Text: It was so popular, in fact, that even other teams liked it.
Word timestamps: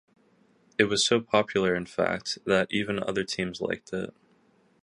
It 0.79 0.85
was 0.85 1.05
so 1.05 1.19
popular, 1.19 1.75
in 1.75 1.85
fact, 1.85 2.39
that 2.47 2.67
even 2.71 3.03
other 3.03 3.23
teams 3.23 3.61
liked 3.61 3.93
it. 3.93 4.11